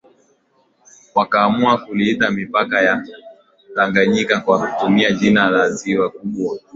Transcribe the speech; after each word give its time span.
wakaamua 1.15 1.77
kuliita 1.77 2.31
mipaka 2.31 2.81
ya 2.81 3.05
Tanganyika 3.75 4.39
kwa 4.39 4.67
kutumia 4.67 5.11
jina 5.11 5.49
la 5.49 5.71
ziwa 5.71 6.09
kubwa 6.09 6.59